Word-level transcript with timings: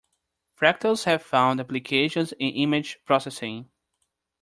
Fractals 0.59 1.03
have 1.03 1.21
found 1.21 1.59
applications 1.59 2.31
in 2.39 2.49
image 2.55 2.97
processing. 3.05 3.69